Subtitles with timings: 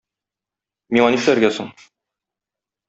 [0.97, 1.73] Миңа нишләргә соң?